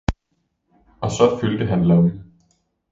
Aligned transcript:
og 1.01 1.11
så 1.11 1.37
fyldte 1.41 1.65
han 1.65 1.83
lommen. 1.85 2.33